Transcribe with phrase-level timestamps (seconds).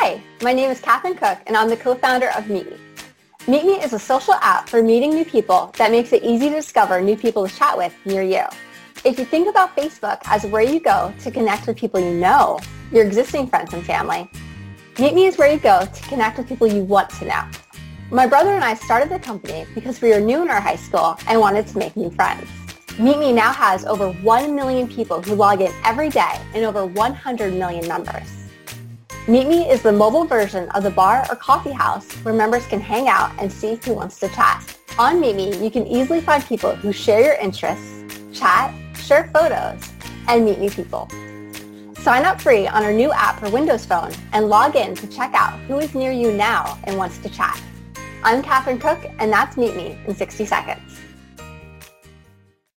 [0.00, 2.78] Hi, my name is Catherine Cook and I'm the co-founder of MeetMe.
[3.48, 6.54] Meet Me is a social app for meeting new people that makes it easy to
[6.54, 8.44] discover new people to chat with near you.
[9.04, 12.60] If you think about Facebook as where you go to connect with people you know,
[12.92, 14.30] your existing friends and family,
[14.94, 17.42] MeetMe is where you go to connect with people you want to know.
[18.12, 21.18] My brother and I started the company because we were new in our high school
[21.26, 22.46] and wanted to make new friends.
[22.90, 27.52] MeetMe now has over 1 million people who log in every day and over 100
[27.52, 28.47] million members.
[29.28, 33.08] MeetMe is the mobile version of the bar or coffee house where members can hang
[33.08, 34.64] out and see who wants to chat.
[34.98, 39.86] On MeetMe, you can easily find people who share your interests, chat, share photos,
[40.28, 41.10] and meet new people.
[41.98, 45.34] Sign up free on our new app for Windows Phone and log in to check
[45.34, 47.60] out who is near you now and wants to chat.
[48.24, 51.00] I'm Catherine Cook, and that's MeetMe in 60 seconds.